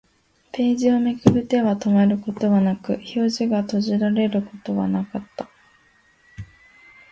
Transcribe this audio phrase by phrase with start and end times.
[0.51, 5.19] ページをめくる手は止まることはなく、表紙が閉じられることはなく